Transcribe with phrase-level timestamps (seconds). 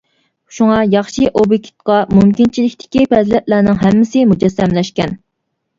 [0.59, 5.17] شۇڭا «ياخشى» ئوبيېكتقا مۇمكىنچىلىكتىكى پەزىلەتلەرنىڭ ھەممىسى مۇجەسسەملەشكەن.